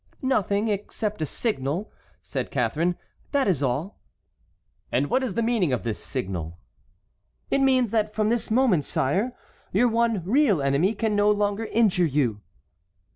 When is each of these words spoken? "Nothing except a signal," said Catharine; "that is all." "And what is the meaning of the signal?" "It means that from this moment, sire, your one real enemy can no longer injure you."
"Nothing 0.23 0.67
except 0.67 1.21
a 1.21 1.27
signal," 1.27 1.91
said 2.23 2.49
Catharine; 2.49 2.95
"that 3.33 3.47
is 3.47 3.61
all." 3.61 3.99
"And 4.91 5.11
what 5.11 5.21
is 5.21 5.35
the 5.35 5.43
meaning 5.43 5.71
of 5.71 5.83
the 5.83 5.93
signal?" 5.93 6.57
"It 7.51 7.61
means 7.61 7.91
that 7.91 8.15
from 8.15 8.29
this 8.29 8.49
moment, 8.49 8.83
sire, 8.83 9.35
your 9.71 9.87
one 9.87 10.23
real 10.25 10.59
enemy 10.59 10.95
can 10.95 11.15
no 11.15 11.29
longer 11.29 11.65
injure 11.65 12.07
you." 12.07 12.41